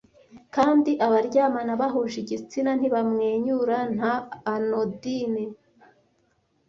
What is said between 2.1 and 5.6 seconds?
igitsina ntibamwenyura nta anodyne.